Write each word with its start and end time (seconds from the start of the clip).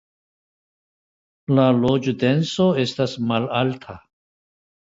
La 1.59 1.67
loĝdenso 1.83 2.67
estas 2.85 3.17
malalta. 3.33 4.01